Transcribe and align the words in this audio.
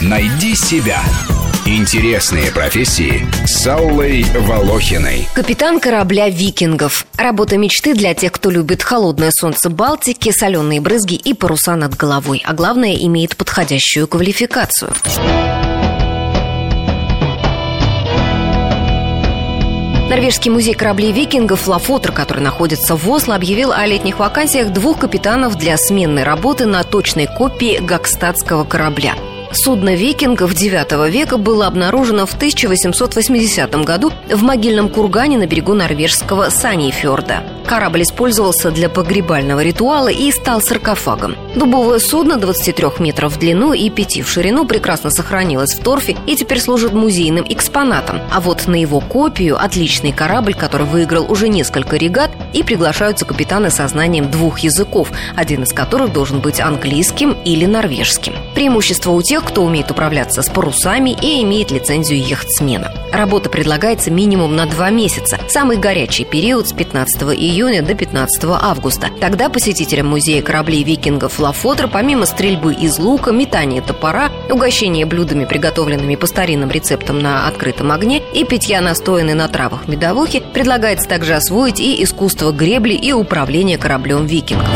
Найди 0.00 0.54
себя. 0.54 1.00
Интересные 1.66 2.50
профессии 2.50 3.26
с 3.46 3.66
Аллой 3.66 4.24
Волохиной. 4.24 5.28
Капитан 5.34 5.80
корабля 5.80 6.28
«Викингов». 6.30 7.06
Работа 7.16 7.58
мечты 7.58 7.94
для 7.94 8.14
тех, 8.14 8.32
кто 8.32 8.50
любит 8.50 8.82
холодное 8.82 9.30
солнце 9.30 9.68
Балтики, 9.68 10.32
соленые 10.32 10.80
брызги 10.80 11.14
и 11.14 11.34
паруса 11.34 11.76
над 11.76 11.94
головой. 11.94 12.42
А 12.44 12.54
главное, 12.54 12.94
имеет 12.94 13.36
подходящую 13.36 14.08
квалификацию. 14.08 14.92
Норвежский 20.08 20.50
музей 20.50 20.72
кораблей 20.72 21.12
викингов 21.12 21.68
Лафотер, 21.68 22.12
который 22.12 22.42
находится 22.42 22.96
в 22.96 23.10
Осло, 23.10 23.34
объявил 23.34 23.72
о 23.72 23.84
летних 23.84 24.18
вакансиях 24.18 24.72
двух 24.72 25.00
капитанов 25.00 25.56
для 25.56 25.76
сменной 25.76 26.22
работы 26.22 26.64
на 26.64 26.82
точной 26.82 27.26
копии 27.26 27.78
гакстатского 27.78 28.64
корабля. 28.64 29.14
Судно 29.52 29.94
викингов 29.94 30.52
IX 30.52 31.10
века 31.10 31.36
было 31.36 31.66
обнаружено 31.66 32.24
в 32.24 32.34
1880 32.34 33.84
году 33.84 34.10
в 34.30 34.42
могильном 34.42 34.88
кургане 34.88 35.36
на 35.36 35.46
берегу 35.46 35.74
норвежского 35.74 36.48
Санифьорда. 36.48 37.42
Корабль 37.68 38.02
использовался 38.02 38.70
для 38.70 38.88
погребального 38.88 39.62
ритуала 39.62 40.08
и 40.08 40.32
стал 40.32 40.62
саркофагом. 40.62 41.36
Дубовое 41.54 41.98
судно 41.98 42.38
23 42.38 42.86
метров 42.98 43.34
в 43.34 43.38
длину 43.38 43.74
и 43.74 43.90
5 43.90 44.22
в 44.22 44.28
ширину 44.30 44.64
прекрасно 44.64 45.10
сохранилось 45.10 45.74
в 45.74 45.82
торфе 45.82 46.16
и 46.26 46.34
теперь 46.34 46.60
служит 46.60 46.94
музейным 46.94 47.44
экспонатом. 47.46 48.22
А 48.32 48.40
вот 48.40 48.66
на 48.68 48.80
его 48.80 49.00
копию 49.00 49.62
отличный 49.62 50.12
корабль, 50.12 50.54
который 50.54 50.86
выиграл 50.86 51.30
уже 51.30 51.50
несколько 51.50 51.96
регат, 51.96 52.30
и 52.54 52.62
приглашаются 52.62 53.26
капитаны 53.26 53.70
со 53.70 53.86
знанием 53.86 54.30
двух 54.30 54.60
языков, 54.60 55.12
один 55.36 55.64
из 55.64 55.74
которых 55.74 56.10
должен 56.10 56.40
быть 56.40 56.60
английским 56.60 57.36
или 57.44 57.66
норвежским. 57.66 58.32
Преимущество 58.54 59.10
у 59.10 59.20
тех, 59.20 59.44
кто 59.44 59.62
умеет 59.62 59.90
управляться 59.90 60.40
с 60.40 60.48
парусами 60.48 61.10
и 61.10 61.42
имеет 61.42 61.70
лицензию 61.70 62.26
яхтсмена. 62.26 62.94
Работа 63.12 63.48
предлагается 63.48 64.10
минимум 64.10 64.54
на 64.54 64.66
два 64.66 64.90
месяца. 64.90 65.38
Самый 65.48 65.76
горячий 65.76 66.24
период 66.24 66.68
с 66.68 66.72
15 66.72 67.22
июня 67.34 67.82
до 67.82 67.94
15 67.94 68.44
августа. 68.60 69.08
Тогда 69.20 69.48
посетителям 69.48 70.08
музея 70.08 70.42
кораблей 70.42 70.82
викингов 70.84 71.38
Лафотер, 71.38 71.88
помимо 71.88 72.26
стрельбы 72.26 72.74
из 72.74 72.98
лука, 72.98 73.32
метания 73.32 73.80
топора, 73.80 74.30
угощения 74.50 75.06
блюдами, 75.06 75.44
приготовленными 75.44 76.16
по 76.16 76.26
старинным 76.26 76.70
рецептам 76.70 77.20
на 77.20 77.46
открытом 77.48 77.92
огне 77.92 78.22
и 78.34 78.44
питья 78.44 78.80
настоянной 78.80 79.34
на 79.34 79.48
травах 79.48 79.88
медовухи, 79.88 80.42
предлагается 80.52 81.08
также 81.08 81.34
освоить 81.34 81.80
и 81.80 82.02
искусство 82.02 82.52
гребли 82.52 82.94
и 82.94 83.12
управления 83.12 83.78
кораблем 83.78 84.26
викингов. 84.26 84.68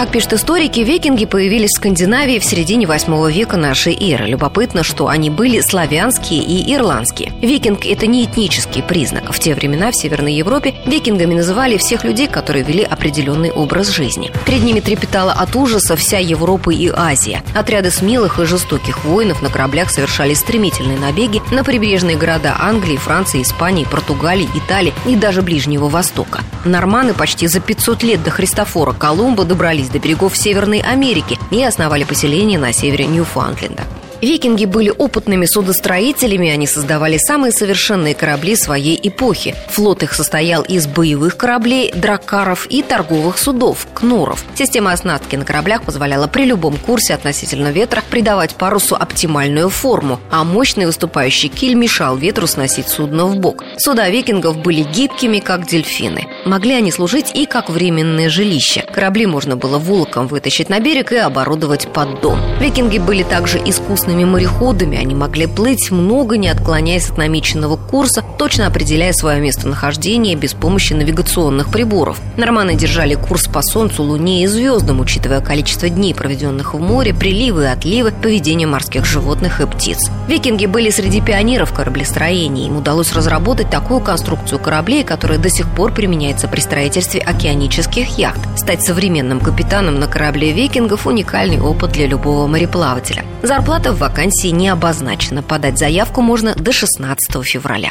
Как 0.00 0.12
пишут 0.12 0.32
историки, 0.32 0.80
викинги 0.80 1.26
появились 1.26 1.72
в 1.72 1.76
Скандинавии 1.76 2.38
в 2.38 2.44
середине 2.46 2.86
8 2.86 3.30
века 3.30 3.58
нашей 3.58 3.94
эры. 3.94 4.28
Любопытно, 4.28 4.82
что 4.82 5.08
они 5.08 5.28
были 5.28 5.60
славянские 5.60 6.42
и 6.42 6.74
ирландские. 6.74 7.34
Викинг– 7.42 7.84
это 7.84 8.06
не 8.06 8.24
этнический 8.24 8.82
признак. 8.82 9.30
В 9.30 9.38
те 9.38 9.54
времена 9.54 9.90
в 9.90 9.94
Северной 9.94 10.32
Европе 10.32 10.74
викингами 10.86 11.34
называли 11.34 11.76
всех 11.76 12.04
людей, 12.04 12.28
которые 12.28 12.64
вели 12.64 12.82
определенный 12.82 13.50
образ 13.50 13.88
жизни. 13.90 14.32
Перед 14.46 14.62
ними 14.62 14.80
трепетала 14.80 15.32
от 15.32 15.54
ужаса 15.54 15.96
вся 15.96 16.16
Европа 16.16 16.70
и 16.70 16.88
Азия. 16.88 17.42
Отряды 17.54 17.90
смелых 17.90 18.38
и 18.38 18.46
жестоких 18.46 19.04
воинов 19.04 19.42
на 19.42 19.50
кораблях 19.50 19.90
совершали 19.90 20.32
стремительные 20.32 20.98
набеги 20.98 21.42
на 21.50 21.62
прибрежные 21.62 22.16
города 22.16 22.56
Англии, 22.58 22.96
Франции, 22.96 23.42
Испании, 23.42 23.84
Португалии, 23.84 24.48
Италии 24.54 24.94
и 25.04 25.14
даже 25.14 25.42
Ближнего 25.42 25.90
Востока. 25.90 26.40
Норманы 26.64 27.12
почти 27.12 27.46
за 27.48 27.60
500 27.60 28.02
лет 28.02 28.24
до 28.24 28.30
Христофора 28.30 28.94
Колумба 28.94 29.44
добрались 29.44 29.89
до 29.92 29.98
берегов 29.98 30.36
Северной 30.36 30.80
Америки 30.80 31.38
и 31.50 31.62
основали 31.62 32.04
поселение 32.04 32.58
на 32.58 32.72
севере 32.72 33.06
Ньюфаундленда. 33.06 33.84
Викинги 34.20 34.66
были 34.66 34.92
опытными 34.96 35.46
судостроителями, 35.46 36.50
они 36.50 36.66
создавали 36.66 37.16
самые 37.16 37.52
совершенные 37.52 38.14
корабли 38.14 38.54
своей 38.54 38.98
эпохи. 39.02 39.54
Флот 39.70 40.02
их 40.02 40.12
состоял 40.12 40.62
из 40.62 40.86
боевых 40.86 41.38
кораблей, 41.38 41.90
дракаров 41.94 42.66
и 42.68 42.82
торговых 42.82 43.38
судов, 43.38 43.86
кнуров. 43.94 44.44
Система 44.54 44.92
оснастки 44.92 45.36
на 45.36 45.46
кораблях 45.46 45.82
позволяла 45.84 46.26
при 46.26 46.44
любом 46.44 46.76
курсе 46.76 47.14
относительно 47.14 47.68
ветра 47.68 48.02
придавать 48.10 48.54
парусу 48.56 48.94
оптимальную 48.94 49.70
форму, 49.70 50.20
а 50.30 50.44
мощный 50.44 50.84
выступающий 50.84 51.48
киль 51.48 51.74
мешал 51.74 52.16
ветру 52.16 52.46
сносить 52.46 52.88
судно 52.88 53.24
в 53.26 53.38
бок. 53.38 53.64
Суда 53.78 54.10
викингов 54.10 54.58
были 54.58 54.82
гибкими, 54.82 55.38
как 55.38 55.66
дельфины. 55.66 56.26
Могли 56.44 56.74
они 56.74 56.92
служить 56.92 57.30
и 57.34 57.46
как 57.46 57.70
временное 57.70 58.28
жилище. 58.28 58.79
Корабли 58.94 59.26
можно 59.26 59.56
было 59.56 59.78
волоком 59.78 60.26
вытащить 60.26 60.68
на 60.68 60.80
берег 60.80 61.12
и 61.12 61.16
оборудовать 61.16 61.88
поддон. 61.92 62.38
Викинги 62.60 62.98
были 62.98 63.22
также 63.22 63.58
искусны 63.58 63.90
искусными 63.90 64.24
мореходами 64.24 64.98
они 64.98 65.14
могли 65.14 65.46
плыть 65.46 65.90
много, 65.90 66.36
не 66.36 66.48
отклоняясь 66.48 67.10
от 67.10 67.18
намеченного 67.18 67.76
курса, 67.76 68.24
точно 68.38 68.66
определяя 68.66 69.12
свое 69.12 69.40
местонахождение 69.40 70.36
без 70.36 70.54
помощи 70.54 70.92
навигационных 70.92 71.70
приборов. 71.70 72.18
Норманы 72.36 72.74
держали 72.74 73.14
курс 73.14 73.46
по 73.46 73.62
Солнцу, 73.62 74.02
Луне 74.02 74.44
и 74.44 74.46
звездам, 74.46 75.00
учитывая 75.00 75.40
количество 75.40 75.88
дней, 75.88 76.14
проведенных 76.14 76.74
в 76.74 76.80
море, 76.80 77.12
приливы 77.12 77.64
и 77.64 77.66
отливы, 77.66 78.12
поведение 78.12 78.66
морских 78.66 79.04
животных 79.04 79.60
и 79.60 79.66
птиц. 79.66 80.10
Викинги 80.28 80.66
были 80.66 80.90
среди 80.90 81.20
пионеров 81.20 81.72
кораблестроения. 81.72 82.66
Им 82.66 82.78
удалось 82.78 83.12
разработать 83.12 83.70
такую 83.70 84.00
конструкцию 84.00 84.60
кораблей, 84.60 85.04
которая 85.04 85.38
до 85.38 85.50
сих 85.50 85.68
пор 85.74 85.92
применяется 85.92 86.48
при 86.48 86.60
строительстве 86.60 87.20
океанических 87.20 88.18
яхт. 88.18 88.40
Стать 88.56 88.79
современным 88.82 89.40
капитаном 89.40 89.98
на 89.98 90.06
корабле 90.06 90.52
викингов– 90.52 91.06
уникальный 91.06 91.60
опыт 91.60 91.92
для 91.92 92.06
любого 92.06 92.46
мореплавателя. 92.46 93.24
Зарплата 93.42 93.92
в 93.92 93.98
вакансии 93.98 94.48
не 94.48 94.68
обозначена. 94.68 95.42
Подать 95.42 95.78
заявку 95.78 96.22
можно 96.22 96.54
до 96.54 96.72
16 96.72 97.44
февраля. 97.44 97.90